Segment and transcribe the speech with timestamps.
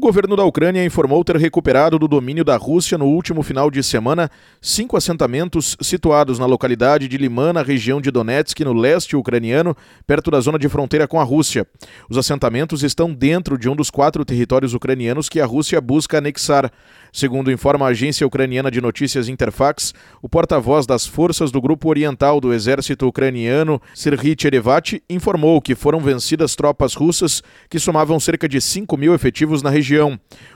[0.00, 3.82] O governo da Ucrânia informou ter recuperado do domínio da Rússia no último final de
[3.82, 9.76] semana cinco assentamentos situados na localidade de Liman, na região de Donetsk, no leste ucraniano,
[10.06, 11.66] perto da zona de fronteira com a Rússia.
[12.08, 16.72] Os assentamentos estão dentro de um dos quatro territórios ucranianos que a Rússia busca anexar.
[17.12, 19.92] Segundo informa a agência ucraniana de notícias Interfax,
[20.22, 26.00] o porta-voz das forças do Grupo Oriental do Exército Ucraniano, Serhiy Cherevati, informou que foram
[26.00, 29.89] vencidas tropas russas que somavam cerca de 5 mil efetivos na região.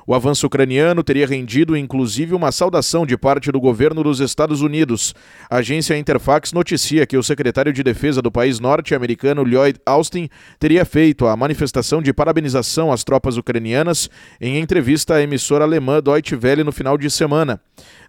[0.06, 5.14] O avanço ucraniano teria rendido inclusive uma saudação de parte do governo dos Estados Unidos.
[5.48, 10.28] A agência Interfax noticia que o secretário de Defesa do país norte-americano, Lloyd Austin,
[10.58, 16.36] teria feito a manifestação de parabenização às tropas ucranianas em entrevista à emissora alemã Deutsche
[16.36, 17.60] Welle no final de semana.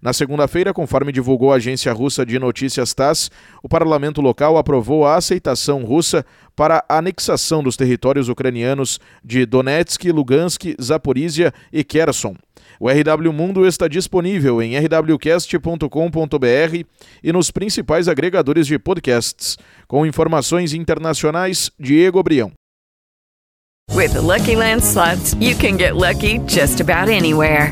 [0.02, 3.31] Na segunda-feira, conforme divulgou a agência russa de notícias TASS,
[3.63, 10.05] o parlamento local aprovou a aceitação russa para a anexação dos territórios ucranianos de Donetsk,
[10.11, 10.75] Lugansk,
[11.06, 12.36] Zaporizhia e Kherson.
[12.80, 15.88] O RW Mundo está disponível em rwcast.com.br
[17.23, 19.58] e nos principais agregadores de podcasts.
[19.88, 22.52] Com informações internacionais, Diego Brião.
[23.94, 27.72] With the Lucky Land slots, you can get lucky just about anywhere.